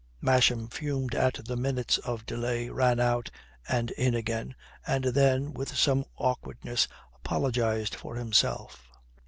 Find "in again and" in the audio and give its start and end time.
3.91-5.03